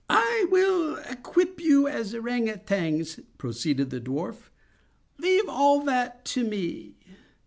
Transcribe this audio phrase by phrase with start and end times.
[0.09, 4.49] "I will equip you as ourang outangs," proceeded the dwarf;
[5.19, 6.95] "leave all that to me.